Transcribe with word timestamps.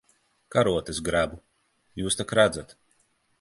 Karotes 0.55 1.01
grebu. 1.09 1.37
Jūs 2.03 2.19
tak 2.23 2.35
redzat. 2.41 2.75